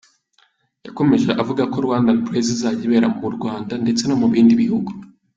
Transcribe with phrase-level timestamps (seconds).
[0.85, 4.91] Yakomeje avuga ko Rwandan Praise izajya ibera mu Rwanda ndetse no mu bindi bihugu.